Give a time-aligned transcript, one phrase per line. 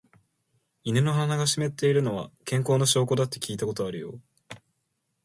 [0.83, 4.19] 犬の鼻が湿っているのは、健康な証拠だって聞いたことあるよ。